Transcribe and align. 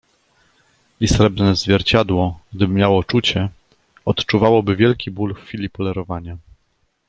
"„I 1.01 1.07
srebrne 1.07 1.55
zwierciadło, 1.55 2.39
gdyby 2.53 2.73
miało 2.73 3.03
czucie, 3.03 3.49
odczuwało 4.05 4.63
by 4.63 4.75
wielki 4.75 5.11
ból 5.11 5.33
w 5.33 5.39
chwili 5.39 5.69
polerowania." 5.69 6.37